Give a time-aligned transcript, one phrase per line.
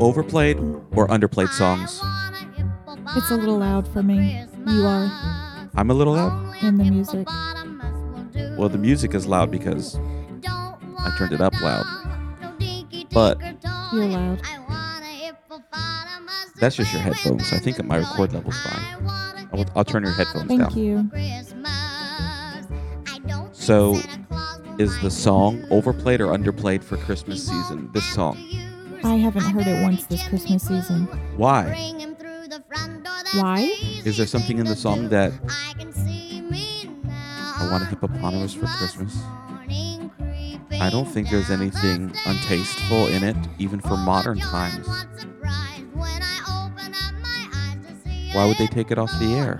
[0.00, 0.58] Overplayed
[0.94, 2.00] or underplayed songs?
[3.16, 4.46] It's a little loud for me.
[4.68, 6.62] You are I'm a little loud.
[6.62, 7.26] in the music.
[8.56, 9.96] Well, the music is loud because
[10.46, 11.84] I turned it up loud.
[13.12, 13.40] But
[13.92, 14.40] You're loud.
[16.60, 17.52] that's just your headphones.
[17.52, 19.08] I think my record level's fine.
[19.52, 20.70] I'll, I'll turn your headphones Thank down.
[20.70, 21.10] Thank you.
[23.52, 23.98] So,
[24.78, 27.90] is the song overplayed or underplayed for Christmas season?
[27.92, 28.36] This song.
[29.04, 31.04] I haven't heard it once this Christmas season.
[31.36, 31.92] Why?
[33.34, 33.74] Why?
[34.04, 35.32] Is there something in the song that
[37.56, 39.16] I want a hippopotamus for Christmas?
[40.80, 44.86] I don't think there's anything untasteful in it, even for modern times.
[48.32, 49.56] Why would they take it off the air?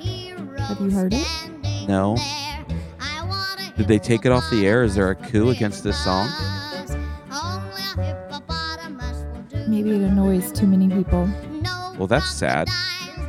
[0.59, 1.27] Have you heard it?
[1.89, 2.17] No.
[3.77, 4.85] Did they take it off the air?
[4.85, 6.29] Is there a coup against this song?
[9.67, 11.29] Maybe it annoys too many people.
[11.99, 12.69] Well, that's sad.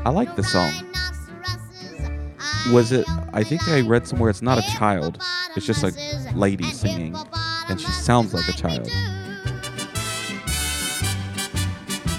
[0.05, 0.71] I like the song.
[2.71, 3.07] Was it?
[3.33, 5.21] I think I read somewhere it's not a child.
[5.55, 5.91] It's just a
[6.35, 7.15] lady singing,
[7.69, 8.89] and she sounds like a child.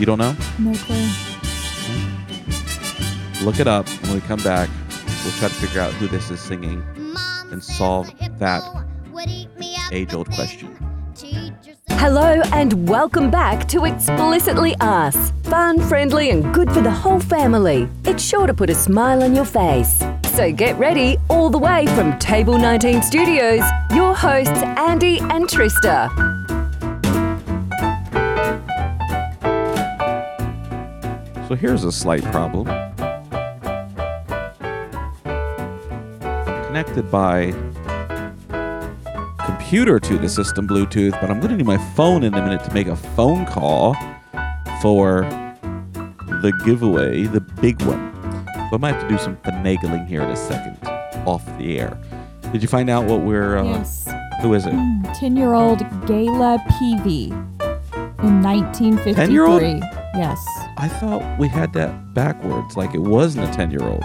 [0.00, 0.36] You don't know?
[0.58, 1.08] No clue.
[3.44, 4.68] Look it up, and when we come back,
[5.22, 6.82] we'll try to figure out who this is singing
[7.50, 8.62] and solve that
[9.92, 10.76] age-old question.
[11.90, 15.32] Hello and welcome back to Explicitly Us.
[15.44, 17.88] Fun, friendly, and good for the whole family.
[18.04, 20.04] It's sure to put a smile on your face.
[20.34, 23.62] So get ready, all the way from Table 19 Studios,
[23.94, 26.10] your hosts Andy and Trista.
[31.48, 32.66] So here's a slight problem.
[36.66, 37.54] Connected by
[39.66, 42.62] computer to the system Bluetooth, but I'm going to need my phone in a minute
[42.66, 43.94] to make a phone call
[44.80, 45.22] for
[46.40, 48.12] the giveaway, the big one.
[48.70, 50.78] So I might have to do some finagling here in a second
[51.26, 51.98] off the air.
[52.52, 53.58] Did you find out what we're?
[53.58, 54.08] Uh, Yes.
[54.40, 54.70] Who is it?
[55.16, 57.32] 10 year old Gayla Peevey
[58.22, 59.14] in 1953.
[59.14, 59.62] 10-year-old?
[60.14, 60.38] Yes.
[60.76, 64.04] I thought we had that backwards, like it wasn't a 10 year old.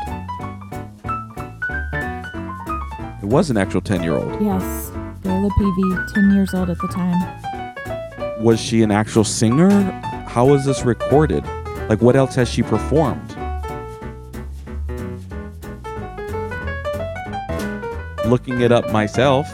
[3.22, 4.42] It was an actual 10 year old.
[4.42, 4.91] Yes.
[5.22, 8.44] Gayla Peevey, 10 years old at the time.
[8.44, 9.70] Was she an actual singer?
[10.28, 11.46] How was this recorded?
[11.90, 13.30] Like, what else has she performed?
[18.26, 19.48] Looking it up myself.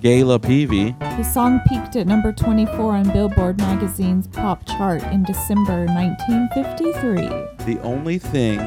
[0.00, 0.98] Gayla Peevey.
[1.16, 7.64] The song peaked at number 24 on Billboard magazine's pop chart in December 1953.
[7.64, 8.58] The only thing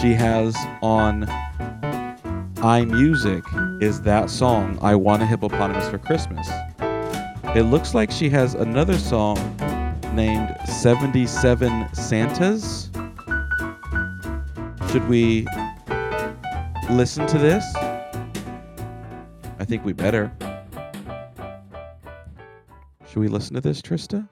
[0.00, 1.28] she has on
[2.58, 6.48] iMusic is that song, I Want a Hippopotamus for Christmas.
[7.54, 9.36] It looks like she has another song
[10.12, 12.90] named 77 Santas.
[14.90, 15.46] Should we
[16.90, 17.64] listen to this?
[19.60, 20.32] I think we better.
[23.06, 24.28] Should we listen to this, Trista?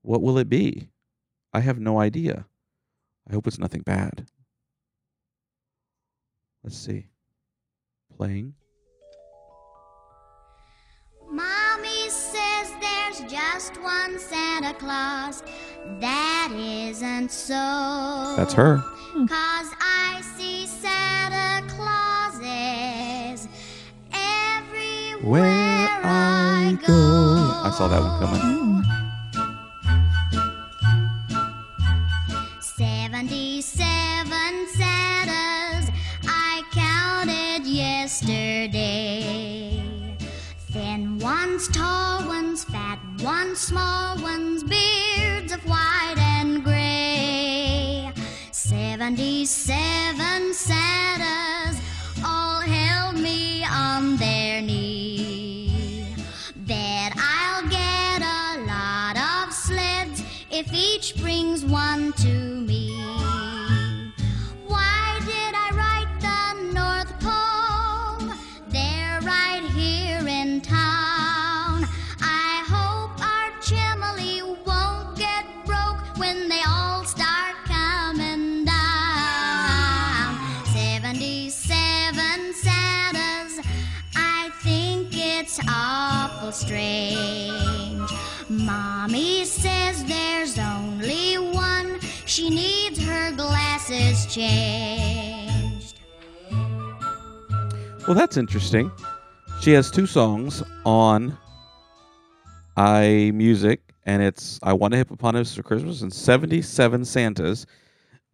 [0.00, 0.88] What will it be?
[1.52, 2.46] I have no idea.
[3.28, 4.26] I hope it's nothing bad.
[6.64, 7.04] Let's see.
[8.16, 8.54] Playing.
[11.30, 15.42] Mommy says there's just one Santa Claus.
[16.00, 18.34] That isn't so.
[18.38, 18.78] That's her.
[18.78, 19.26] Hmm.
[19.26, 23.46] Cause I see Santa Clauses
[24.14, 27.60] everywhere Where I go.
[27.62, 28.40] I saw that one coming.
[28.40, 28.73] Hmm.
[41.54, 48.10] Ones, tall ones, fat ones, small ones, beards of white and gray.
[48.50, 50.33] Seventy-seven
[93.94, 96.00] glasses changed.
[98.06, 98.90] Well, that's interesting.
[99.60, 101.38] She has two songs on
[102.76, 107.66] iMusic, and it's "I Want a Hippopotamus for Christmas" and "77 Santas,"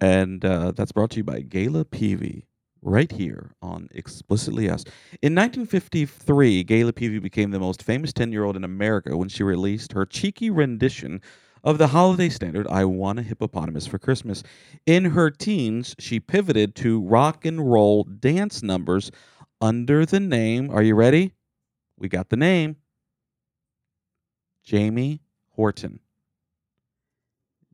[0.00, 2.46] and uh, that's brought to you by Gayla Peevey
[2.82, 4.84] right here on Explicitly Us.
[5.20, 10.06] In 1953, Gayla Peevey became the most famous 10-year-old in America when she released her
[10.06, 11.20] cheeky rendition
[11.62, 14.42] of the holiday standard "I Want a Hippopotamus for Christmas."
[14.86, 19.10] In her teens, she pivoted to rock and roll dance numbers
[19.60, 20.70] under the name.
[20.70, 21.32] Are you ready?
[21.96, 22.76] We got the name.
[24.62, 25.20] Jamie
[25.50, 26.00] Horton.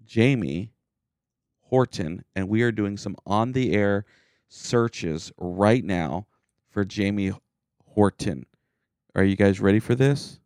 [0.04, 0.72] Jamie
[1.62, 4.04] Horton, and we are doing some on the air
[4.48, 6.26] searches right now
[6.70, 7.32] for Jamie
[7.84, 8.46] Horton.
[9.14, 10.40] Are you guys ready for this?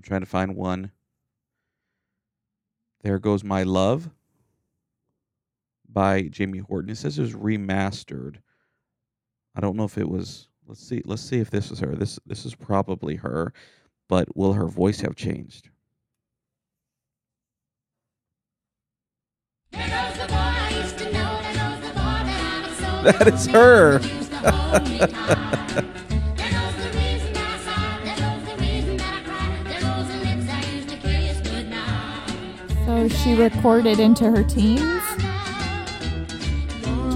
[0.00, 0.92] I'm trying to find one.
[3.02, 4.08] There goes my love
[5.86, 6.90] by Jamie Horton.
[6.90, 8.36] It says it was remastered.
[9.54, 10.48] I don't know if it was.
[10.66, 11.02] Let's see.
[11.04, 11.94] Let's see if this is her.
[11.94, 13.52] This this is probably her,
[14.08, 15.68] but will her voice have changed?
[23.02, 23.54] That is the
[33.00, 34.82] So she recorded into her teens,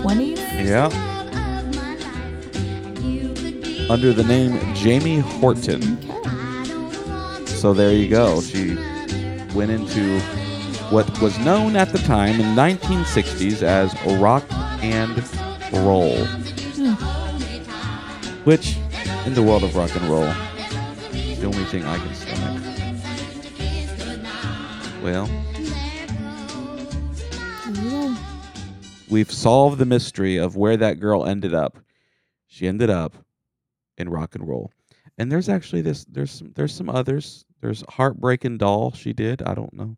[0.01, 0.65] 20s.
[0.65, 0.87] Yeah.
[0.87, 2.97] Love of my life.
[2.97, 5.83] And you could be Under the name Jamie Horton.
[5.83, 6.11] Okay.
[6.11, 8.41] I don't want to So there you go.
[8.41, 8.77] She
[9.55, 10.21] went into
[10.89, 14.45] what was known at the time in 1960s as rock
[14.83, 15.19] and
[15.85, 16.17] roll,
[16.77, 16.95] hmm.
[18.45, 18.79] which
[19.27, 20.33] in the world of rock and roll,
[21.13, 22.63] is the only thing I can stomach.
[25.03, 25.29] Well,
[29.09, 31.79] we've solved the mystery of where that girl ended up.
[32.47, 33.17] She ended up
[33.97, 34.71] in rock and roll.
[35.19, 37.45] And there's actually this there's some there's some others.
[37.61, 39.43] There's Heartbreaking Doll she did.
[39.43, 39.97] I don't know.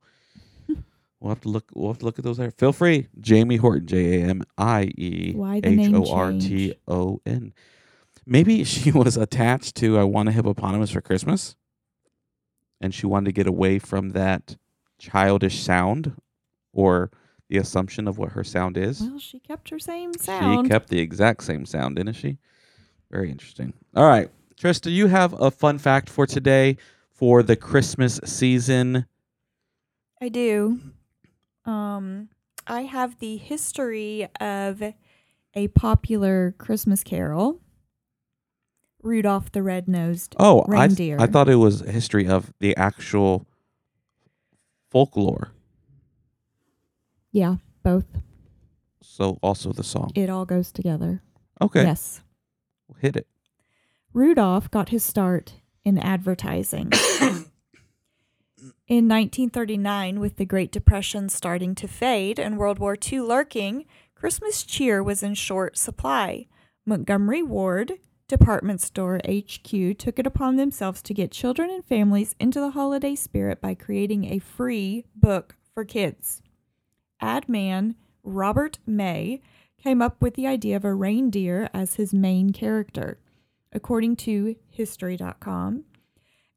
[1.18, 2.50] We'll have to look we'll have to look at those there.
[2.50, 3.08] Feel free.
[3.18, 7.54] Jamie Horton, J A M I E H O R T O N.
[8.26, 11.56] Maybe she was attached to I want a hippopotamus for Christmas.
[12.82, 14.56] And she wanted to get away from that
[14.98, 16.12] childish sound
[16.74, 17.10] or
[17.48, 19.00] the assumption of what her sound is.
[19.00, 20.66] Well, she kept her same sound.
[20.66, 22.38] She kept the exact same sound, didn't she?
[23.10, 23.72] Very interesting.
[23.94, 24.30] All right.
[24.60, 26.76] Trista, you have a fun fact for today
[27.12, 29.06] for the Christmas season.
[30.20, 30.80] I do.
[31.64, 32.30] Um,
[32.66, 34.82] I have the history of
[35.54, 37.60] a popular Christmas carol,
[39.02, 41.16] Rudolph the Red-Nosed Oh, I, Reindeer.
[41.20, 43.46] I thought it was a history of the actual
[44.90, 45.52] folklore.
[47.36, 48.06] Yeah, both.
[49.02, 50.10] So also the song.
[50.14, 51.20] It all goes together.
[51.60, 51.82] Okay.
[51.82, 52.22] Yes.
[52.88, 53.26] We'll Hit it.
[54.14, 56.92] Rudolph got his start in advertising.
[58.88, 63.84] in 1939, with the Great Depression starting to fade and World War II lurking,
[64.14, 66.46] Christmas cheer was in short supply.
[66.86, 67.98] Montgomery Ward
[68.28, 73.14] Department Store HQ took it upon themselves to get children and families into the holiday
[73.14, 76.40] spirit by creating a free book for kids.
[77.20, 79.40] Ad man Robert May
[79.82, 83.18] came up with the idea of a reindeer as his main character.
[83.72, 85.84] According to History.com,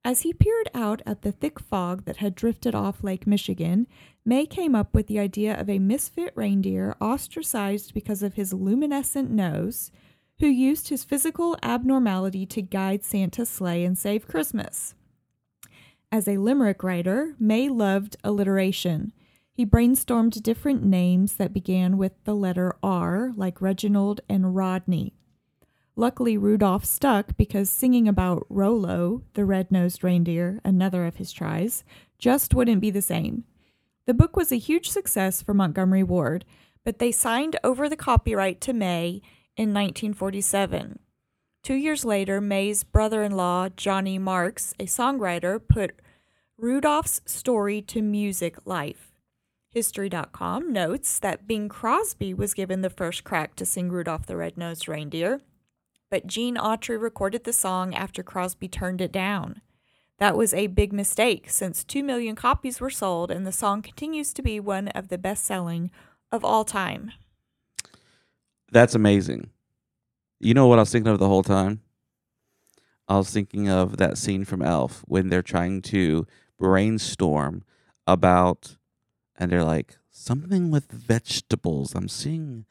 [0.03, 3.85] as he peered out at the thick fog that had drifted off Lake Michigan,
[4.23, 9.29] May came up with the idea of a misfit reindeer ostracized because of his luminescent
[9.29, 9.91] nose,
[10.39, 14.95] who used his physical abnormality to guide Santa's sleigh and save Christmas.
[16.11, 19.11] As a limerick writer, May loved alliteration.
[19.59, 25.15] He brainstormed different names that began with the letter R, like Reginald and Rodney.
[25.97, 31.83] Luckily, Rudolph stuck because singing about Rollo, the red nosed reindeer, another of his tries,
[32.17, 33.43] just wouldn't be the same.
[34.05, 36.45] The book was a huge success for Montgomery Ward,
[36.85, 39.21] but they signed over the copyright to May
[39.57, 40.99] in 1947.
[41.63, 45.99] Two years later, May's brother in law, Johnny Marks, a songwriter, put
[46.57, 49.08] Rudolph's story to music life.
[49.71, 54.87] History.com notes that Bing Crosby was given the first crack to sing Rudolph the Red-Nosed
[54.87, 55.41] Reindeer,
[56.09, 59.61] but Gene Autry recorded the song after Crosby turned it down.
[60.17, 64.33] That was a big mistake since 2 million copies were sold and the song continues
[64.33, 65.91] to be one of the best selling
[66.31, 67.11] of all time.
[68.71, 69.51] That's amazing.
[70.39, 71.81] You know what I was thinking of the whole time?
[73.07, 76.25] I was thinking of that scene from Elf when they're trying to
[76.57, 77.63] brainstorm
[78.07, 78.77] about,
[79.39, 81.95] and they're like, something with vegetables.
[81.95, 82.65] I'm seeing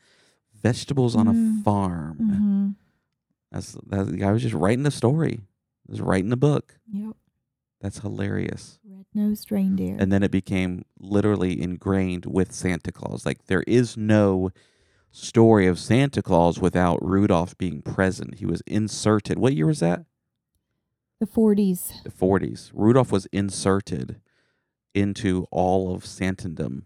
[0.55, 1.65] vegetables on a Mm.
[1.65, 2.19] farm.
[2.21, 2.75] Mhm.
[3.51, 5.41] That's that the guy was just writing the story.
[5.87, 6.79] He was writing the book.
[6.93, 7.17] Yep.
[7.81, 8.79] That's hilarious.
[8.85, 9.97] Red nosed reindeer.
[9.99, 13.25] And then it became literally ingrained with Santa Claus.
[13.25, 14.51] Like there is no
[15.11, 18.35] story of Santa Claus without Rudolph being present.
[18.41, 19.39] He was inserted.
[19.39, 20.05] What year was that?
[21.21, 21.93] the 40s.
[22.05, 22.71] The 40s.
[22.75, 24.21] Rudolph was inserted
[24.95, 26.83] into all of Santandom.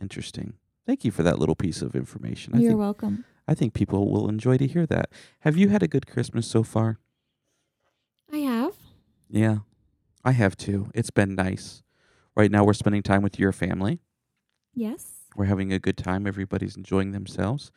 [0.00, 0.54] Interesting.
[0.86, 2.54] Thank you for that little piece of information.
[2.54, 3.24] I You're think welcome.
[3.46, 5.10] I think people will enjoy to hear that.
[5.40, 6.98] Have you had a good Christmas so far?
[8.32, 8.74] I have.
[9.28, 9.58] Yeah,
[10.24, 10.90] I have too.
[10.94, 11.82] It's been nice.
[12.36, 14.00] Right now, we're spending time with your family.
[14.74, 15.12] Yes.
[15.36, 16.26] We're having a good time.
[16.26, 17.70] Everybody's enjoying themselves.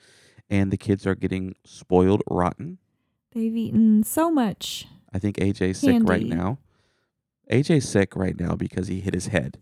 [0.50, 2.80] And the kids are getting spoiled rotten.
[3.34, 4.88] They've eaten so much.
[5.14, 6.60] I think AJ's sick right now.
[7.52, 9.60] AJ's sick right now because he hit his head.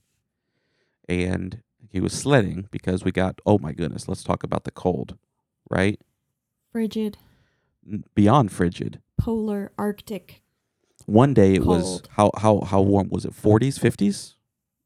[1.07, 5.17] And he was sledding because we got, oh my goodness, let's talk about the cold,
[5.69, 5.99] right?
[6.71, 7.17] Frigid,
[8.15, 8.99] Beyond frigid.
[9.17, 10.41] polar, Arctic.
[11.05, 13.33] One day it was how how how warm was it?
[13.33, 14.33] 40s, 50s?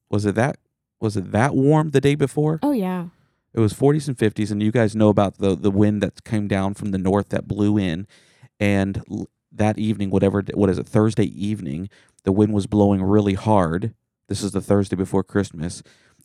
[0.10, 0.58] Was it that
[1.00, 2.60] was it that warm the day before?
[2.62, 3.08] Oh, yeah.
[3.54, 6.48] It was 40s and 50s, and you guys know about the the wind that came
[6.50, 8.06] down from the north that blew in,
[8.60, 9.02] and
[9.52, 11.90] that evening, whatever, what is it, Thursday evening,
[12.24, 13.94] the wind was blowing really hard.
[14.28, 15.82] This is the Thursday before Christmas,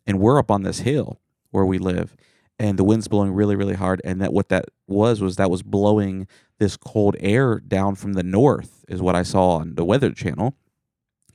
[0.07, 2.16] and we're up on this hill where we live,
[2.59, 4.02] and the wind's blowing really, really hard.
[4.04, 6.26] And that what that was was that was blowing
[6.59, 10.54] this cold air down from the north, is what I saw on the Weather Channel,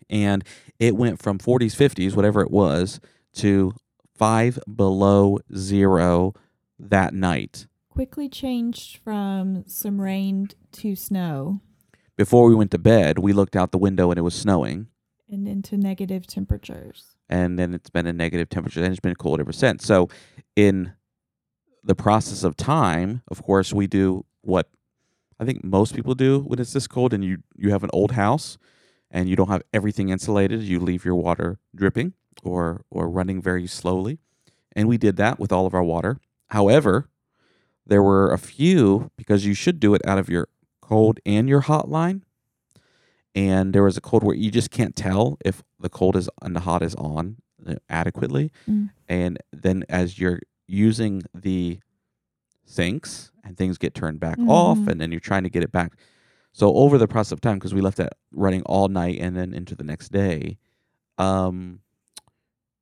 [0.10, 0.43] and
[0.77, 3.00] it went from 40s, 50s, whatever it was,
[3.34, 3.74] to
[4.15, 6.34] five below zero
[6.77, 7.67] that night.
[7.89, 11.62] Quickly changed from some rain to snow
[12.20, 14.88] Before we went to bed, we looked out the window and it was snowing.
[15.30, 17.16] and into negative temperatures.
[17.30, 19.86] And then it's been a negative temperature and it's been cold ever since.
[19.86, 20.10] So,
[20.54, 20.92] in
[21.82, 24.68] the process of time, of course, we do what
[25.40, 28.12] I think most people do when it's this cold and you, you have an old
[28.12, 28.58] house
[29.10, 30.62] and you don't have everything insulated.
[30.62, 34.20] You leave your water dripping or, or running very slowly.
[34.74, 36.20] And we did that with all of our water.
[36.48, 37.08] However,
[37.86, 40.50] there were a few because you should do it out of your
[40.89, 42.24] cold and your hot line.
[43.36, 46.55] And there was a cold where you just can't tell if the cold is and
[46.55, 48.51] the hot is on uh, adequately.
[48.67, 48.89] Mm.
[49.08, 51.79] And then as you're using the
[52.65, 54.88] sinks and things get turned back off, Mhm.
[54.89, 55.93] and then you're trying to get it back.
[56.53, 59.53] So over the process of time, because we left that running all night and then
[59.53, 60.58] into the next day,
[61.17, 61.81] um,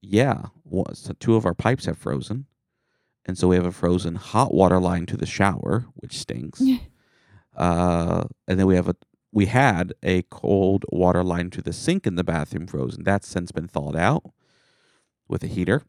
[0.01, 2.45] yeah, wa- so two of our pipes have frozen,
[3.25, 6.61] and so we have a frozen hot water line to the shower, which stinks.
[7.57, 8.95] uh, and then we have a
[9.33, 13.03] we had a cold water line to the sink in the bathroom frozen.
[13.03, 14.23] That's since been thawed out
[15.27, 15.83] with a heater,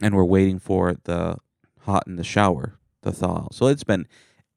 [0.00, 1.36] and we're waiting for the
[1.80, 3.44] hot in the shower to thaw.
[3.44, 3.54] out.
[3.54, 4.06] So it's been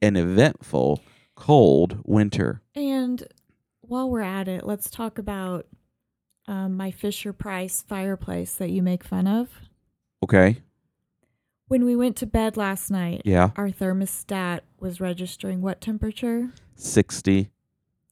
[0.01, 1.01] an eventful
[1.35, 2.61] cold winter.
[2.73, 3.27] And
[3.81, 5.65] while we're at it, let's talk about
[6.47, 9.49] um, my Fisher Price fireplace that you make fun of.
[10.23, 10.61] Okay.
[11.67, 13.51] When we went to bed last night, Yeah.
[13.57, 16.51] our thermostat was registering what temperature?
[16.75, 17.49] 60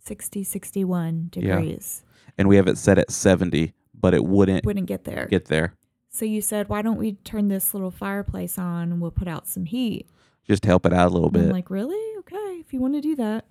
[0.04, 1.56] 60, 61 Yeah.
[1.60, 2.04] degrees.
[2.38, 5.26] and we have it set at 70, but it wouldn't Wouldn't get there.
[5.30, 5.74] get there.
[6.10, 9.48] so you said, why don't we turn this little fireplace on and we'll put out
[9.48, 10.08] some heat?
[10.48, 11.54] Just to help it out a little And I'm bit.
[11.54, 12.18] like, really?
[12.20, 13.46] Okay, if you want to do that.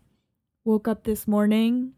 [0.65, 1.93] Woke up this morning.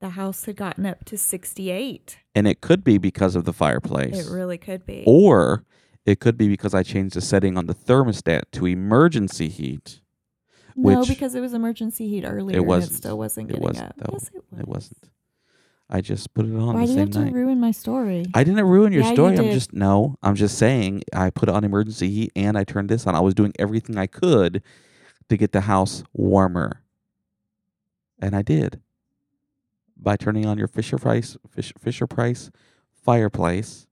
[0.00, 2.18] The house had gotten up to 68.
[2.34, 4.28] and it could be because of the fireplace.
[4.28, 5.02] It really could be.
[5.06, 5.64] Or
[6.06, 10.00] it could be because I changed the setting on the thermostat to emergency heat.
[10.76, 12.58] no, because it was emergency heat earlier.
[12.58, 12.92] and wasn't.
[12.92, 14.10] it still wasn't It getting wasn't, up.
[14.12, 14.60] Yes, it was.
[14.60, 15.10] It wasn't.
[15.92, 17.32] I just put it on Why the do you have to night.
[17.32, 18.24] ruin my story?
[18.32, 19.36] I didn't ruin your Yeah, you story.
[19.38, 20.16] I'm just no.
[20.22, 23.16] I'm just saying I put it on emergency heat and I turned this on.
[23.16, 24.62] I was doing everything I could
[25.28, 26.82] to get the house warmer,
[28.20, 28.80] and I did
[29.96, 32.50] by turning on your Fisher Price Fish, Fisher Price
[33.04, 33.88] fireplace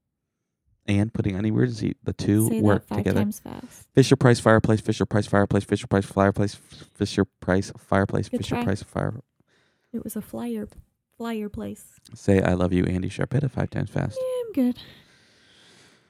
[0.89, 1.95] and putting on emergency.
[2.03, 3.19] The two Say work that five together.
[3.21, 3.87] times fast.
[3.93, 4.81] Fisher Price fireplace.
[4.81, 5.63] Fisher Price fireplace.
[5.63, 6.55] Fisher Price fireplace.
[6.95, 8.27] Fisher Price fireplace.
[8.27, 8.63] Good Fisher try.
[8.65, 9.21] Price fire.
[9.93, 10.67] It was a flyer,
[11.17, 11.85] flyer place.
[12.13, 14.17] Say I love you, Andy Sharpetta, five times fast.
[14.19, 14.79] Yeah, I'm good.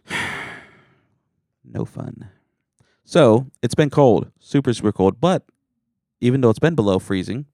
[1.72, 2.30] No fun.
[3.04, 5.22] So it's been cold, super, super cold.
[5.22, 5.44] But
[6.20, 7.46] even though it's been below freezing,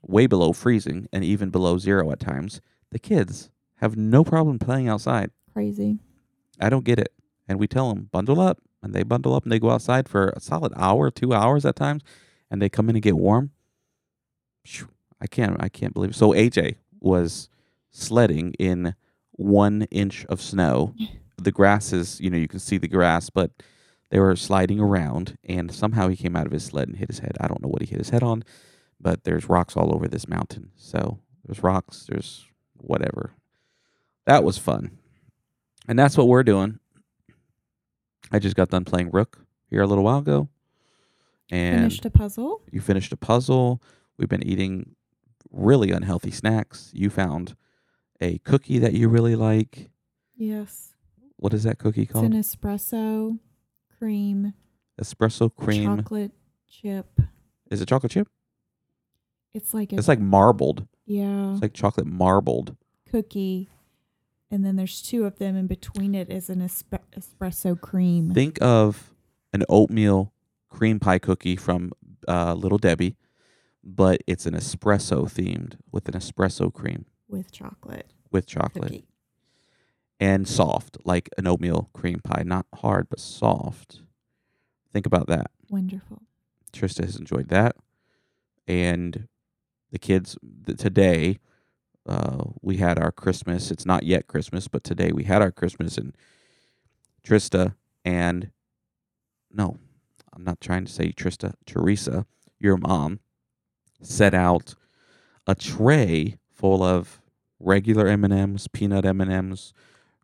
[0.00, 2.60] way below freezing, and even below zero at times,
[2.92, 5.30] the kids have no problem playing outside.
[5.52, 5.98] Crazy.
[6.62, 7.12] I don't get it.
[7.48, 8.60] And we tell them, bundle up.
[8.82, 11.76] And they bundle up and they go outside for a solid hour, two hours at
[11.76, 12.02] times,
[12.50, 13.52] and they come in and get warm.
[15.20, 16.16] I can't, I can't believe it.
[16.16, 17.48] So AJ was
[17.90, 18.94] sledding in
[19.32, 20.94] one inch of snow.
[21.38, 23.52] the grass is, you know, you can see the grass, but
[24.10, 27.20] They were sliding around, and somehow he came out of his sled and hit his
[27.20, 27.36] head.
[27.40, 28.44] I don't know what he hit his head on,
[29.00, 30.70] but there's rocks all over this mountain.
[30.76, 33.32] So there's rocks, there's whatever.
[34.26, 34.98] That was fun.
[35.88, 36.78] And that's what we're doing.
[38.30, 40.48] I just got done playing Rook here a little while ago.
[41.50, 42.62] And Finished a puzzle.
[42.70, 43.82] you finished a puzzle.
[44.16, 44.94] We've been eating
[45.50, 46.90] really unhealthy snacks.
[46.94, 47.56] You found
[48.20, 49.90] a cookie that you really like.
[50.36, 50.94] Yes.
[51.36, 52.26] What is that cookie It's called?
[52.26, 53.38] an espresso
[53.98, 54.54] cream
[55.00, 55.96] Espresso cream.
[55.96, 56.30] chocolate
[56.68, 57.20] chip.
[57.70, 58.28] Is it chocolate chip?
[59.52, 60.86] It's like a It's like marbled.
[61.04, 62.76] yeah It's like chocolate marbled.
[63.10, 63.68] cookie,
[64.52, 68.32] and then there's two of them, and between it is an espe- espresso cream.
[68.32, 69.12] Think of
[69.52, 70.32] an oatmeal
[70.68, 71.90] cream pie cookie from
[72.28, 73.16] uh, Little Debbie,
[73.82, 79.04] but it's an espresso themed with an espresso cream with chocolate with chocolate cookie.
[80.20, 82.42] and soft, like an oatmeal cream pie.
[82.44, 84.02] Not hard, but soft.
[84.92, 85.50] Think about that.
[85.70, 86.22] Wonderful.
[86.74, 87.74] Trista has enjoyed that,
[88.68, 89.28] and
[89.90, 91.38] the kids th- today.
[92.06, 93.70] Uh, we had our Christmas.
[93.70, 96.16] It's not yet Christmas, but today we had our Christmas, and
[97.24, 98.50] Trista and
[99.52, 99.78] no,
[100.32, 101.54] I'm not trying to say Trista.
[101.66, 102.26] Teresa,
[102.58, 103.20] your mom,
[104.00, 104.74] set out
[105.46, 107.20] a tray full of
[107.60, 109.72] regular M and M's, peanut M and M's,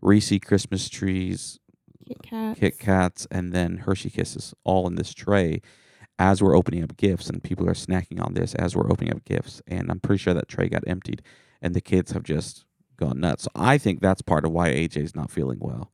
[0.00, 1.58] Reese Christmas trees,
[2.06, 2.61] Kit Kats.
[2.61, 5.61] Kit Kats, and then Hershey Kisses, all in this tray
[6.18, 7.28] as we're opening up gifts.
[7.28, 9.62] And people are snacking on this as we're opening up gifts.
[9.66, 11.23] And I'm pretty sure that tray got emptied,
[11.62, 12.65] and the kids have just
[12.97, 13.45] gone nuts.
[13.45, 15.93] So I think that's part of why AJ's not feeling well.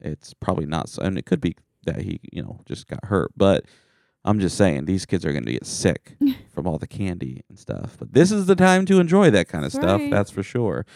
[0.00, 3.32] It's probably not, so, and it could be that he, you know, just got hurt.
[3.36, 3.64] But
[4.24, 6.16] I'm just saying, these kids are going to get sick
[6.54, 7.96] from all the candy and stuff.
[7.98, 10.00] But this is the time to enjoy that kind of That's stuff.
[10.00, 10.10] right.
[10.10, 10.86] That's for sure.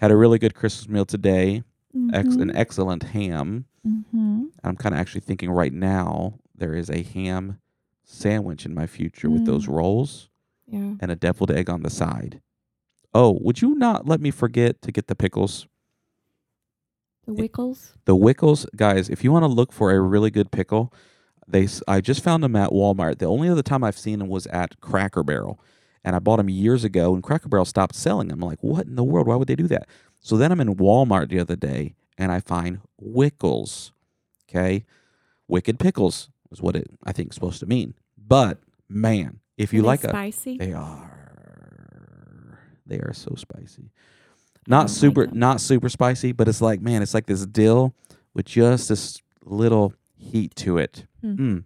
[0.00, 1.62] Had a really good Christmas meal today.
[1.96, 2.42] Mm-hmm.
[2.42, 3.64] an excellent ham.
[3.82, 7.58] hmm I'm kind of actually thinking right now there is a ham
[8.04, 9.72] sandwich in my future with those Mm.
[9.76, 10.28] rolls
[10.66, 10.94] Yeah.
[11.00, 12.40] and a deviled egg on the side.
[13.14, 15.66] Oh, would you not let me forget to get the pickles?
[17.26, 17.92] The Wickles.
[18.06, 20.92] The Wickles, guys, if you want to look for a really good pickle,
[21.46, 23.18] they I just found them at Walmart.
[23.18, 25.58] The only other time I've seen them was at Cracker Barrel.
[26.04, 28.42] And I bought them years ago, and Cracker Barrel stopped selling them.
[28.42, 29.26] I'm like, what in the world?
[29.26, 29.88] Why would they do that?
[30.20, 33.90] So then I'm in Walmart the other day, and I find Wickles.
[34.48, 34.86] Okay,
[35.48, 37.94] Wicked Pickles is what it I think is supposed to mean.
[38.16, 40.56] But man, if you Are like a, spicy.
[40.56, 41.17] they are.
[42.88, 43.90] They are so spicy.
[44.66, 47.94] Not don't super, like not super spicy, but it's like man, it's like this dill
[48.34, 51.06] with just this little heat to it.
[51.20, 51.34] Hmm.
[51.34, 51.64] Mm.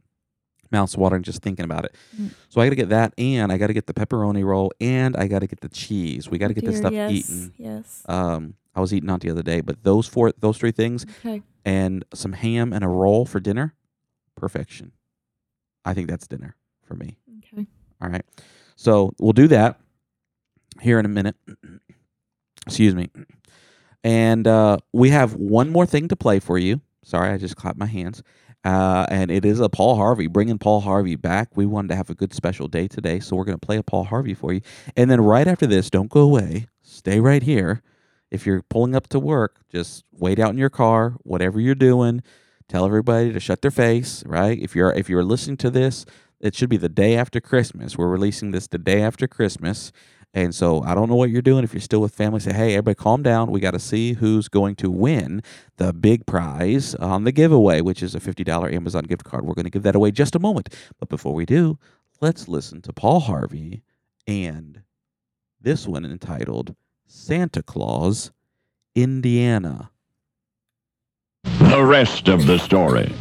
[0.70, 1.94] Mouth's watering just thinking about it.
[2.18, 2.30] Mm.
[2.48, 5.14] So I got to get that, and I got to get the pepperoni roll, and
[5.16, 6.30] I got to get the cheese.
[6.30, 7.52] We got to get this stuff yes, eaten.
[7.58, 8.02] Yes.
[8.08, 11.42] Um, I was eating out the other day, but those four, those three things, Okay.
[11.66, 13.74] and some ham and a roll for dinner,
[14.35, 14.92] perfection.
[15.85, 17.18] I think that's dinner for me.
[17.38, 17.66] Okay.
[18.00, 18.24] All right.
[18.76, 19.78] So we'll do that
[20.82, 21.36] here in a minute.
[22.66, 23.10] Excuse me.
[24.04, 26.80] And uh, we have one more thing to play for you.
[27.04, 28.22] Sorry, I just clapped my hands.
[28.64, 31.56] Uh, and it is a Paul Harvey, bringing Paul Harvey back.
[31.56, 33.82] We wanted to have a good special day today, so we're going to play a
[33.82, 34.60] Paul Harvey for you.
[34.96, 36.66] And then right after this, don't go away.
[36.82, 37.82] Stay right here.
[38.30, 42.22] If you're pulling up to work, just wait out in your car, whatever you're doing.
[42.68, 44.58] Tell everybody to shut their face, right?
[44.58, 46.06] If you're if you're listening to this,
[46.40, 47.98] it should be the day after Christmas.
[47.98, 49.92] We're releasing this the day after Christmas.
[50.34, 51.62] And so I don't know what you're doing.
[51.62, 53.50] If you're still with family, say, hey, everybody calm down.
[53.50, 55.42] We got to see who's going to win
[55.76, 59.44] the big prize on the giveaway, which is a $50 Amazon gift card.
[59.44, 60.74] We're going to give that away just a moment.
[60.98, 61.78] But before we do,
[62.20, 63.82] let's listen to Paul Harvey
[64.26, 64.82] and
[65.60, 66.74] this one entitled
[67.06, 68.32] Santa Claus,
[68.94, 69.90] Indiana.
[71.44, 73.12] The rest of the story.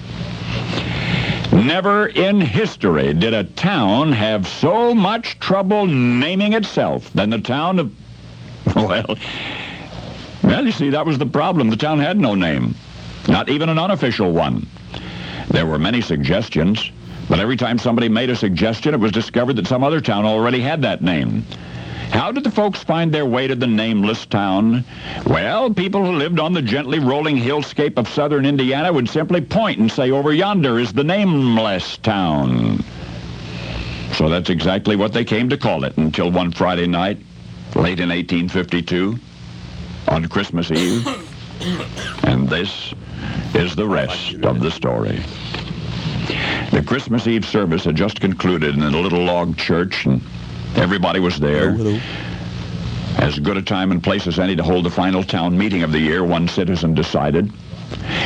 [1.52, 7.80] Never in history did a town have so much trouble naming itself than the town
[7.80, 7.92] of.
[8.76, 9.18] Well,
[10.44, 11.70] well, you see, that was the problem.
[11.70, 12.76] The town had no name,
[13.28, 14.68] not even an unofficial one.
[15.50, 16.92] There were many suggestions,
[17.28, 20.62] but every time somebody made a suggestion, it was discovered that some other town already
[20.62, 21.46] had that name.
[22.12, 24.84] How did the folks find their way to the nameless town?
[25.26, 29.80] Well, people who lived on the gently rolling hillscape of southern Indiana would simply point
[29.80, 32.84] and say, over yonder is the nameless town.
[34.13, 37.17] So that's exactly what they came to call it until one Friday night,
[37.76, 39.17] late in 1852,
[40.10, 41.08] on Christmas Eve.
[42.24, 42.91] And this
[43.54, 45.21] is the rest of the story.
[46.71, 50.21] The Christmas Eve service had just concluded in a little log church, and
[50.76, 51.78] everybody was there.
[53.18, 55.92] As good a time and place as any to hold the final town meeting of
[55.92, 57.52] the year, one citizen decided.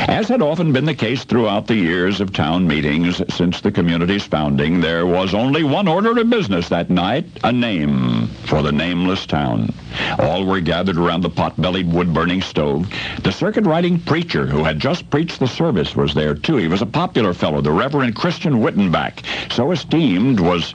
[0.06, 4.24] As had often been the case throughout the years of town meetings since the community's
[4.24, 9.26] founding, there was only one order of business that night, a name for the nameless
[9.26, 9.74] town.
[10.20, 12.88] All were gathered around the pot-bellied wood-burning stove.
[13.24, 16.56] The circuit-riding preacher who had just preached the service was there, too.
[16.56, 19.24] He was a popular fellow, the Reverend Christian Wittenbach.
[19.52, 20.74] So esteemed was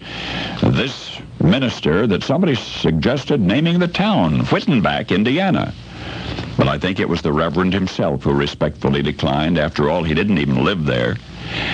[0.62, 1.11] this
[1.44, 5.74] minister that somebody suggested naming the town Wittenbach, Indiana.
[6.58, 9.58] But I think it was the Reverend himself who respectfully declined.
[9.58, 11.18] After all, he didn't even live there.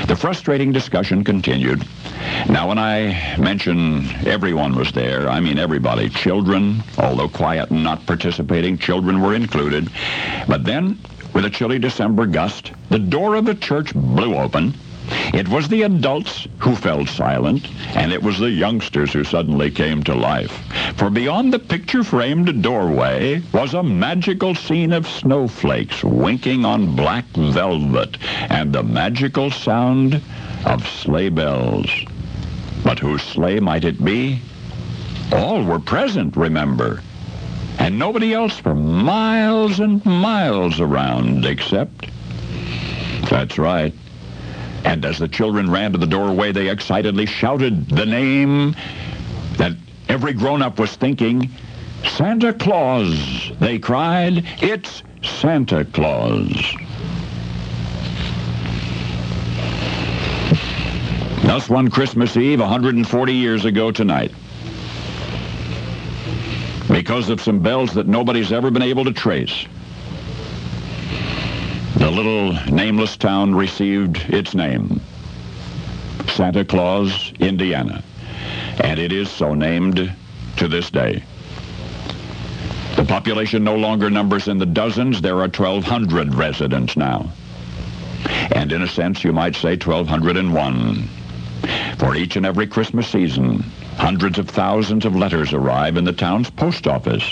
[0.08, 1.86] The frustrating discussion continued.
[2.50, 6.10] Now, when I mention everyone was there, I mean everybody.
[6.10, 9.90] Children, although quiet and not participating, children were included.
[10.48, 10.98] But then,
[11.34, 14.74] with a chilly December gust, the door of the church blew open.
[15.34, 20.04] It was the adults who fell silent, and it was the youngsters who suddenly came
[20.04, 20.52] to life.
[20.96, 28.18] For beyond the picture-framed doorway was a magical scene of snowflakes winking on black velvet
[28.50, 30.22] and the magical sound
[30.66, 31.90] of sleigh bells.
[32.84, 34.42] But whose sleigh might it be?
[35.32, 37.02] All were present, remember,
[37.80, 42.10] and nobody else for miles and miles around except...
[43.30, 43.94] That's right.
[44.88, 48.74] And as the children ran to the doorway, they excitedly shouted the name
[49.58, 49.74] that
[50.08, 51.50] every grown-up was thinking.
[52.06, 54.46] Santa Claus, they cried.
[54.62, 56.48] It's Santa Claus.
[61.44, 64.32] Thus one Christmas Eve 140 years ago tonight.
[66.88, 69.66] Because of some bells that nobody's ever been able to trace.
[71.98, 75.02] The little nameless town received its name.
[76.28, 78.04] Santa Claus, Indiana.
[78.84, 80.14] And it is so named
[80.58, 81.24] to this day.
[82.96, 85.22] The population no longer numbers in the dozens.
[85.22, 87.32] There are 1,200 residents now.
[88.52, 91.10] And in a sense, you might say 1,201.
[91.98, 93.64] For each and every Christmas season,
[93.98, 97.24] hundreds of thousands of letters arrive in the town's post office.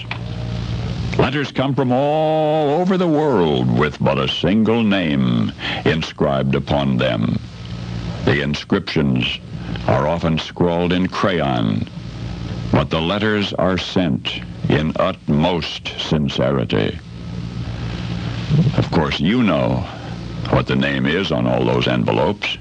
[1.25, 5.51] Letters come from all over the world with but a single name
[5.83, 7.39] inscribed upon them.
[8.25, 9.39] The inscriptions
[9.87, 11.87] are often scrawled in crayon,
[12.71, 16.99] but the letters are sent in utmost sincerity.
[18.77, 19.77] Of course, you know
[20.51, 22.59] what the name is on all those envelopes,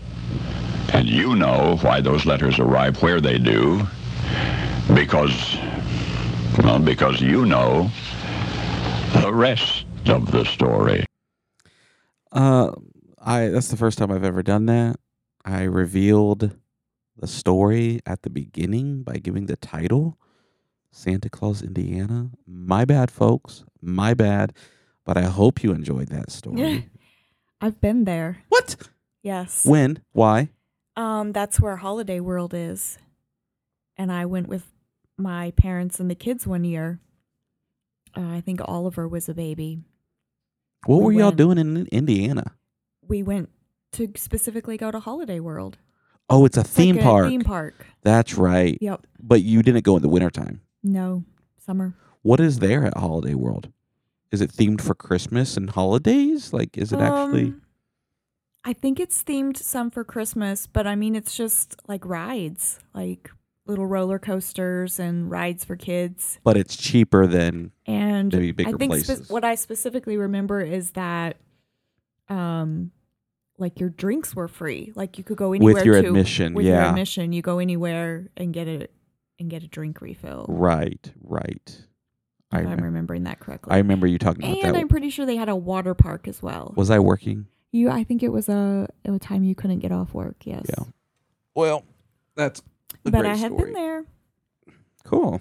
[0.94, 3.86] and you know why those letters arrive where they do,
[4.94, 5.54] because,
[6.62, 7.90] well, because you know
[9.14, 11.04] the rest of the story.
[12.32, 12.72] Uh,
[13.18, 14.96] I that's the first time I've ever done that.
[15.44, 16.50] I revealed
[17.16, 20.18] the story at the beginning by giving the title
[20.90, 22.30] Santa Claus, Indiana.
[22.46, 23.64] My bad, folks.
[23.80, 24.52] My bad.
[25.04, 26.88] But I hope you enjoyed that story.
[27.60, 28.38] I've been there.
[28.48, 28.76] what?
[29.22, 29.64] Yes.
[29.64, 30.02] When?
[30.12, 30.50] Why?
[30.96, 32.98] Um, that's where Holiday World is.
[33.96, 34.64] And I went with
[35.16, 37.00] my parents and the kids one year.
[38.16, 39.80] Uh, I think Oliver was a baby.
[40.86, 41.36] What We were y'all went.
[41.38, 42.52] doing in Indiana?
[43.06, 43.48] We went
[43.92, 45.78] to specifically go to Holiday World.
[46.30, 47.28] Oh, it's a It's theme like a park.
[47.28, 47.86] Theme park.
[48.02, 48.78] That's right.
[48.80, 49.06] Yep.
[49.20, 50.60] But you didn't go in the wintertime.
[50.82, 51.24] No,
[51.58, 51.94] summer.
[52.22, 53.70] What is there at Holiday World?
[54.32, 56.52] Is it themed for Christmas and holidays?
[56.52, 57.44] Like, is it actually?
[57.46, 57.62] Um,
[58.64, 63.30] I think it's themed some for Christmas, but I mean, it's just like rides, like
[63.66, 66.38] little roller coasters and rides for kids.
[66.44, 69.30] But it's cheaper than And Maybe I bigger think spe- places.
[69.30, 71.36] what I specifically remember is that,
[72.28, 72.90] um,
[73.58, 74.92] like your drinks were free.
[74.94, 76.90] Like you could go anywhere with your to- admission, With your yeah.
[76.90, 78.88] admission, you go anywhere and get a
[79.38, 80.46] and get a drink refill.
[80.48, 81.80] right, right.
[82.52, 83.72] I if I'm remember, remembering that correctly.
[83.72, 84.78] I remember you talking about and that.
[84.80, 86.72] I'm pretty sure they had a water park as well.
[86.76, 87.46] Was I working?
[87.72, 90.36] You, I think it was a, a time you couldn't get off work.
[90.44, 90.64] Yes.
[90.68, 90.84] Yeah.
[91.56, 91.84] Well,
[92.36, 92.62] that's a
[93.04, 93.64] But I have story.
[93.64, 94.04] been there.
[95.04, 95.40] Cool.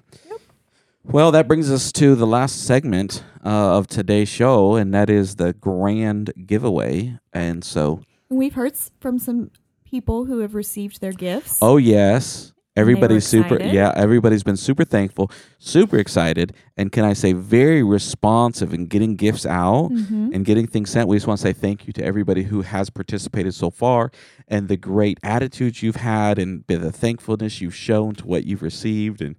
[1.06, 5.36] Well, that brings us to the last segment uh, of today's show, and that is
[5.36, 7.18] the grand giveaway.
[7.34, 9.52] And so, we've heard s- from some
[9.86, 11.60] people who have received their gifts.
[11.62, 13.56] oh yes, everybody's super.
[13.56, 13.74] excited.
[13.74, 19.16] Yeah, everybody's been super thankful, super excited, and can I say very responsive in getting
[19.16, 20.34] gifts out Mhm.
[20.34, 21.08] and getting things sent.
[21.08, 24.12] We just want to say thank you to everybody who has participated so far,
[24.48, 29.22] and the great attitudes you've had, and the thankfulness you've shown to what you've received,
[29.22, 29.36] and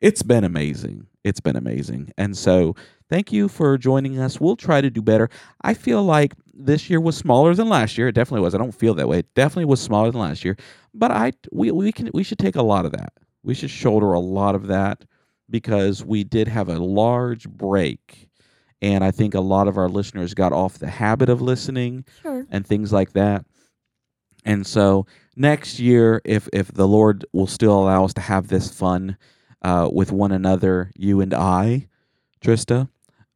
[0.00, 1.06] it's been amazing.
[1.24, 2.10] It's been amazing.
[2.18, 2.74] And so,
[3.08, 4.40] thank you for joining us.
[4.40, 5.28] We'll try to do better.
[5.62, 8.08] I feel like this year was smaller than last year.
[8.08, 8.54] It definitely was.
[8.54, 9.20] I don't feel that way.
[9.20, 10.56] It definitely was smaller than last year.
[10.94, 13.12] But I we we can we should take a lot of that.
[13.42, 15.04] We should shoulder a lot of that
[15.50, 18.28] because we did have a large break
[18.80, 22.44] and I think a lot of our listeners got off the habit of listening Sure.
[22.50, 23.44] and things like that.
[24.44, 28.70] And so next year, if if the Lord will still allow us to have this
[28.76, 29.16] fun
[29.62, 31.86] uh, with one another, you and I,
[32.40, 32.88] Trista,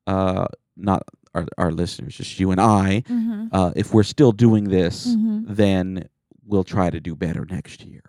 [0.09, 1.05] uh, not
[1.37, 3.03] our our listeners, just you and I.
[3.09, 3.46] Mm-hmm.
[3.53, 5.44] Uh, if we're still doing this, Mhm.
[5.49, 6.09] then
[6.44, 8.03] we'll try to do better next year.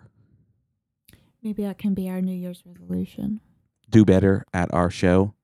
[1.42, 3.40] Maybe that can be our New Year's resolution.
[3.90, 5.34] Do better at our show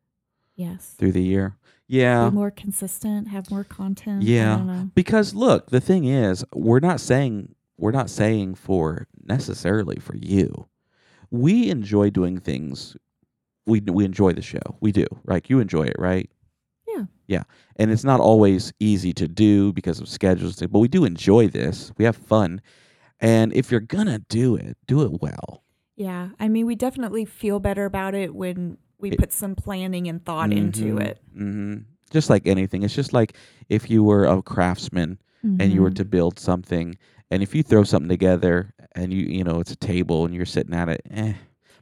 [0.57, 0.94] Yes.
[0.99, 1.57] through the year.
[1.87, 2.29] Yeah.
[2.31, 4.23] Be more consistent, have more content.
[4.23, 4.85] Yeah.
[4.94, 10.66] because look the thing is we're not saying we're not saying for necessarily for you
[11.31, 12.97] we enjoy doing things
[13.66, 16.31] we we enjoy the show we do right you enjoy it right
[16.96, 17.04] Yeah.
[17.26, 17.42] yeah
[17.76, 21.92] and it's not always easy to do because of schedules but we do enjoy this
[21.98, 22.61] we have fun
[23.20, 25.62] and if you're gonna do it do it well
[25.96, 26.30] Yeah.
[26.40, 30.24] I mean, we definitely feel better about it when we It- put some planning and
[30.24, 31.20] thought into it.
[31.37, 31.83] Mm-hmm.
[32.11, 33.37] just like anything it's just like
[33.68, 35.96] if you were a craftsman and you were Mhm.
[35.96, 36.96] to build something
[37.30, 40.46] and if you throw something together and you you know it's a table and you're
[40.57, 41.35] sitting at it eh.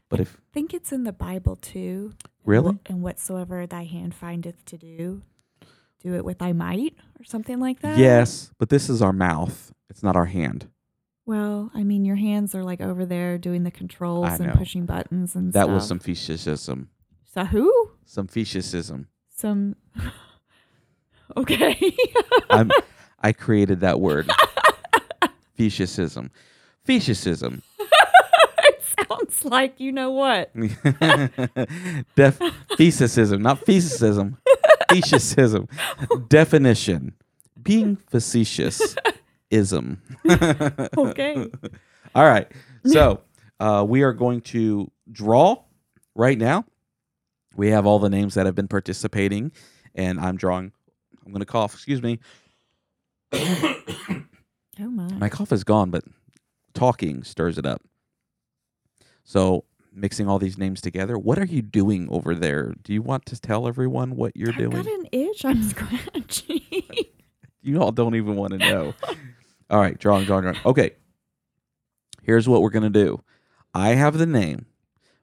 [0.09, 2.13] but if I think it's in the Bible too.
[2.45, 2.73] Really?
[2.75, 5.23] Wh- And whatsoever thy hand findeth to do,
[6.03, 7.97] do it with thy might or something like that.
[7.99, 10.67] yes but this is our mouth it's not our hand
[11.25, 14.55] Well, I mean, your hands are like over there doing the controls and know.
[14.55, 15.61] pushing buttons and stuff.
[15.61, 15.75] that stuff.
[15.75, 16.89] was some fetishism
[17.33, 17.91] So who?
[18.05, 19.77] some fetishism Some.
[21.37, 21.79] okay.
[22.51, 22.71] i'm
[23.21, 24.29] i created that word
[25.57, 26.31] fetishism
[26.85, 27.63] fetishism
[29.09, 30.53] sounds like you know what.
[30.55, 32.39] Def
[32.79, 34.37] fesisism, not fesisism.
[34.91, 35.69] Fesisism.
[36.29, 37.15] Definition.
[37.63, 38.97] Being facetious
[39.51, 40.03] ism.
[40.99, 41.51] Okay.
[42.15, 42.51] All right.
[42.85, 43.21] So
[43.61, 45.63] uh, we are going to draw
[46.15, 46.65] right now.
[47.57, 49.53] We have all the names that have been participating,
[49.95, 50.73] and I'm drawing.
[51.25, 51.75] I'm going to cough.
[51.75, 52.19] Excuse me.
[54.81, 55.07] Oh my.
[55.19, 56.03] My cough is gone, but
[56.73, 57.83] talking stirs it up.
[59.25, 62.75] So, mixing all these names together, what are you doing over there?
[62.83, 64.75] Do you want to tell everyone what you're doing?
[64.75, 65.03] I've doing?
[65.03, 65.45] got an itch.
[65.45, 66.61] I'm scratching.
[67.63, 68.95] You all don't even want to know.
[69.71, 70.59] all right, drawing, drawing, drawing.
[70.67, 70.93] Okay.
[72.23, 73.23] Here's what we're going to do
[73.75, 74.67] I have the name,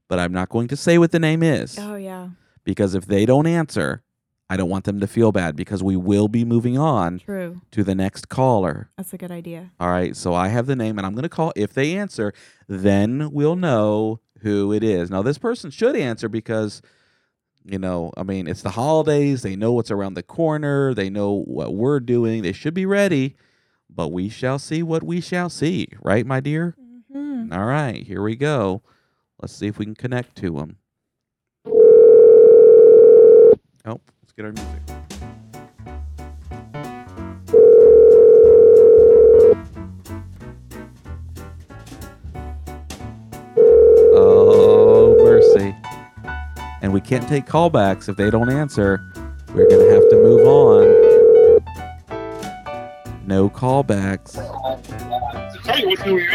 [0.08, 2.30] but I'm not going to say what the name is oh yeah.
[2.64, 4.04] because if they don't answer,
[4.52, 7.62] I don't want them to feel bad because we will be moving on True.
[7.70, 8.90] to the next caller.
[8.98, 9.70] That's a good idea.
[9.80, 11.54] All right, so I have the name and I'm going to call.
[11.56, 12.34] If they answer,
[12.68, 15.12] then we'll know who it is.
[15.12, 16.82] Now, this person should answer because,
[17.64, 19.44] you know, I mean, it's the holidays.
[19.44, 22.42] They know what's around the corner, they know what we're doing.
[22.42, 23.36] They should be ready,
[23.88, 25.90] but we shall see what we shall see.
[26.02, 26.76] Right, my dear?
[27.12, 28.82] hmm All right, here we go.
[29.40, 30.78] Let's see if we can connect to them.
[33.86, 34.02] Oh,
[34.39, 34.82] get our music.
[44.15, 45.75] Oh, mercy.
[46.82, 49.02] And we can't take callbacks if they don't answer.
[49.49, 50.88] We're going to have to move on.
[53.28, 54.38] No callbacks.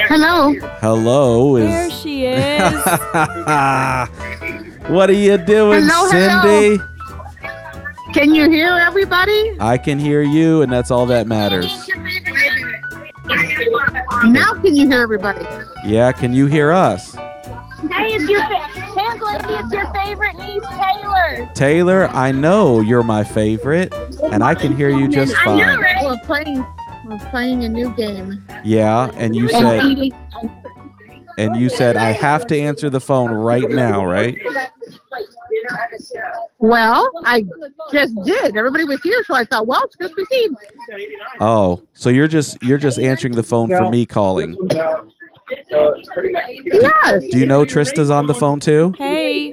[0.09, 0.53] Hello.
[0.81, 2.85] Hello is There she is.
[4.91, 6.94] what are you doing, Hello, Cindy?
[8.15, 9.57] Can you hear everybody?
[9.59, 11.67] I can hear you, and that's all that matters.
[14.25, 15.45] Now can you hear everybody?
[15.85, 17.15] Yeah, can you hear us?
[17.15, 21.51] Hey, it's your fa- it's your favorite niece, Taylor.
[21.55, 23.93] Taylor, I know you're my favorite,
[24.33, 25.81] and I can hear you just I know, fine.
[25.81, 26.05] right?
[26.05, 26.65] We're playing.
[27.07, 28.47] We're playing a new game.
[28.65, 30.13] Yeah, and you said
[31.37, 34.39] and you said I have to answer the phone right now, right?
[36.59, 37.45] Well, I
[37.93, 38.57] just did.
[38.57, 40.51] Everybody was here, so I thought, well, it's Christmas Eve.
[41.41, 44.57] Oh, so you're just you're just answering the phone for me calling.
[45.51, 48.95] Yes, Do you know Trista's on the phone too?
[48.97, 49.53] hey,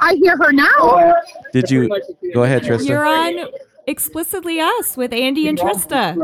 [0.00, 1.14] I hear her now.
[1.52, 1.88] Did you
[2.34, 2.88] go ahead, Trista?
[2.88, 3.48] you're on
[3.86, 6.16] explicitly us with Andy and Trista.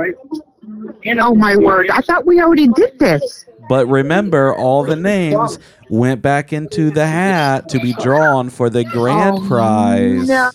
[1.19, 1.91] Oh my word!
[1.91, 3.45] I thought we already did this.
[3.69, 5.59] But remember, all the names
[5.91, 10.29] went back into the hat to be drawn for the grand Oh, prize.
[10.29, 10.51] No,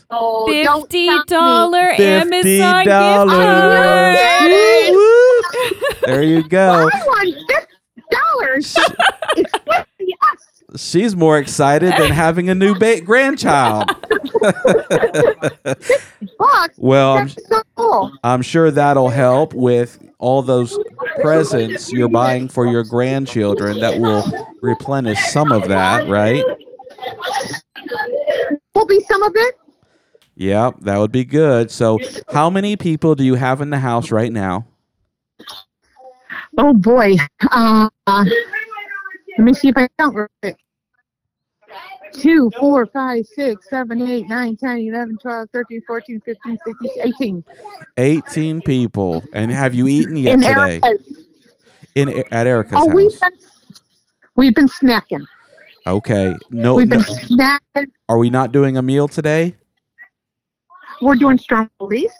[0.47, 1.23] Fifty dollar me.
[1.27, 3.31] dollar Fifty Amazon gift dollars.
[3.31, 4.17] card.
[6.05, 6.89] There you go.
[6.93, 8.77] I won fifty dollars.
[10.73, 11.11] It's fifty us.
[11.11, 13.89] She's more excited than having a new ba- grandchild.
[16.37, 16.77] Bucks.
[16.77, 18.11] Well, I'm, so cool.
[18.23, 20.77] I'm sure that'll help with all those
[21.21, 23.79] presents you're buying for your grandchildren.
[23.79, 24.23] That will
[24.61, 26.43] replenish some of that, right?
[28.73, 29.57] Will be some of it.
[30.35, 31.69] Yep, that would be good.
[31.69, 31.99] So,
[32.31, 34.65] how many people do you have in the house right now?
[36.57, 37.15] Oh boy.
[37.51, 37.89] Uh,
[39.37, 40.57] let me see if I count real quick.
[42.13, 46.89] Two, four, five, six, seven, eight, nine, 10, 11, 12, 13, 14, 15, 16,
[47.21, 47.43] 18.
[47.97, 49.23] 18 people.
[49.33, 50.79] And have you eaten yet In today?
[50.83, 51.25] Erica's.
[51.95, 53.19] In at Erica's Oh, we've house.
[53.21, 53.39] been,
[54.35, 55.25] we've been snacking.
[55.87, 56.35] Okay.
[56.49, 57.05] No, we've been no.
[57.05, 57.87] snacking.
[58.09, 59.55] Are we not doing a meal today?
[61.01, 62.11] We're doing strombolis.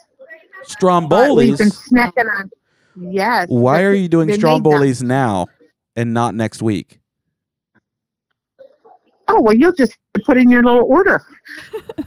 [0.64, 1.36] Strombolis.
[1.36, 2.50] We've been snacking on.
[2.96, 3.46] Yes.
[3.48, 5.48] Why are you doing strombolis now
[5.96, 6.98] and not next week?
[9.28, 11.22] Oh, well, you'll just put in your little order.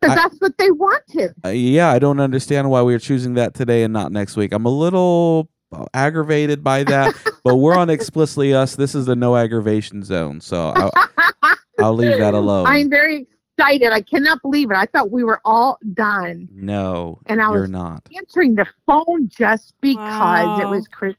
[0.00, 1.32] Because that's what they wanted.
[1.44, 4.52] Uh, yeah, I don't understand why we are choosing that today and not next week.
[4.52, 8.74] I'm a little uh, aggravated by that, but we're on explicitly us.
[8.74, 10.92] This is the no aggravation zone, so I'll,
[11.78, 12.66] I'll leave that alone.
[12.66, 13.92] I'm very excited.
[13.92, 14.76] I cannot believe it.
[14.76, 18.02] I thought we were all done no, And I you're was- not.
[18.16, 21.16] answering the phone just because it was Christmas.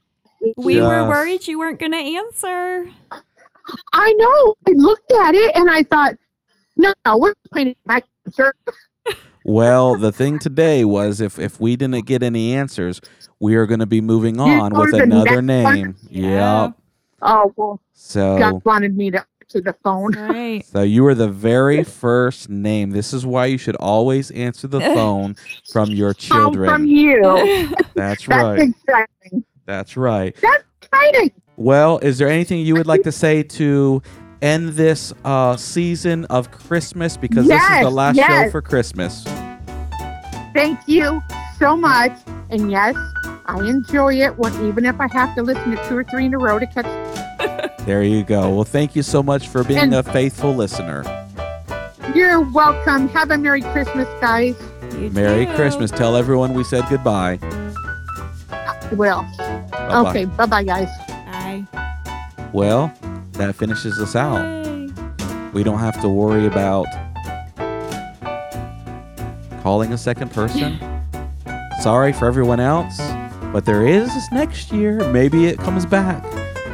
[0.58, 2.90] We were worried you weren't going to answer.
[3.92, 4.54] I know.
[4.68, 6.14] I looked at it and I thought,
[6.76, 8.54] no, no, we're playing back service.
[9.44, 13.00] Well, the thing today was if if we didn't get any answers,
[13.40, 15.96] we are going to be moving on go with another name.
[16.08, 16.62] Yeah.
[16.64, 16.72] Yep.
[17.22, 20.12] Oh, well, So God wanted me to to the phone.
[20.12, 20.64] Right.
[20.64, 22.90] So you were the very first name.
[22.90, 25.36] This is why you should always answer the phone
[25.70, 26.70] from your Oh, children.
[26.70, 27.20] from you.
[27.94, 28.60] That's That's right.
[28.60, 29.44] exciting.
[29.66, 30.34] That's right.
[30.40, 31.30] That's exciting.
[31.56, 34.02] Well, is there anything you would like to say to
[34.42, 37.16] end this uh, season of Christmas?
[37.16, 39.24] Because this is the Yes, last show for Christmas.
[40.52, 41.22] Thank you
[41.58, 42.12] so much.
[42.50, 42.94] And yes,
[43.46, 46.34] I enjoy it when even if I have to listen to two or three in
[46.34, 46.86] a row to catch.
[47.84, 48.48] There you go.
[48.54, 51.04] Well, thank you so much for being And- a faithful listener.
[52.14, 53.08] You're welcome.
[53.08, 54.56] Have a Merry Christmas, guys.
[54.94, 55.52] You Merry too.
[55.54, 55.90] Christmas.
[55.90, 57.38] Tell everyone we said goodbye.
[58.92, 59.28] Well,
[59.90, 60.24] Okay.
[60.24, 60.88] Bye bye, guys.
[62.52, 62.92] Well,
[63.32, 64.44] that finishes us out.
[64.66, 64.90] Yay.
[65.52, 66.86] We don't have to worry about
[69.62, 70.78] calling a second person.
[71.80, 72.96] Sorry for everyone else,
[73.52, 75.10] but there is next year.
[75.12, 76.22] Maybe it comes back.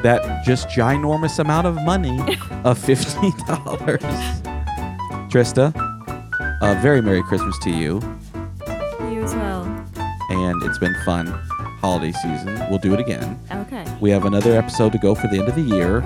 [0.02, 2.18] That just ginormous amount of money
[2.64, 4.00] of fifteen dollars.
[5.30, 5.72] Trista,
[6.62, 8.00] a very Merry Christmas to you,
[9.12, 9.64] You as well.
[10.30, 11.26] and it's been fun.
[11.80, 12.54] Holiday season.
[12.68, 13.38] We'll do it again.
[13.50, 13.84] Okay.
[14.00, 16.02] We have another episode to go for the end of the year.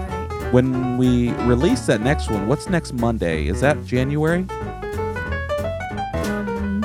[0.52, 3.48] When we release that next one, what's next Monday?
[3.48, 4.46] Is that January?
[6.14, 6.84] Um,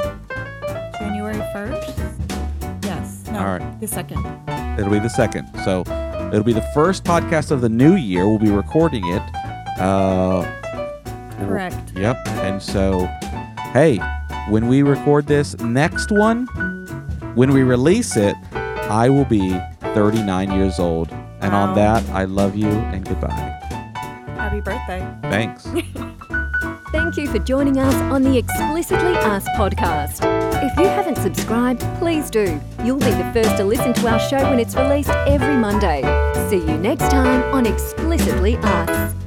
[0.98, 2.84] January 1st?
[2.84, 3.24] Yes.
[3.28, 3.40] No.
[3.40, 3.80] All right.
[3.80, 4.80] The 2nd.
[4.80, 5.48] It'll be the second.
[5.64, 5.82] So
[6.34, 8.28] it'll be the first podcast of the new year.
[8.28, 9.22] We'll be recording it.
[9.80, 10.44] Uh,
[11.38, 11.94] Correct.
[11.96, 12.28] Yep.
[12.28, 13.06] And so,
[13.72, 13.98] hey,
[14.50, 16.48] when we record this next one,
[17.36, 18.36] when we release it,
[18.90, 19.56] I will be
[19.94, 21.12] 39 years old.
[21.42, 23.30] And on that, I love you and goodbye.
[24.36, 25.08] Happy birthday.
[25.24, 25.68] Thanks.
[26.92, 30.22] Thank you for joining us on the Explicitly Us podcast.
[30.64, 32.60] If you haven't subscribed, please do.
[32.84, 36.02] You'll be the first to listen to our show when it's released every Monday.
[36.50, 39.19] See you next time on Explicitly Us.